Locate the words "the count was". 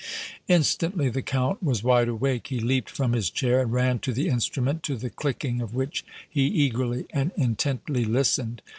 1.09-1.83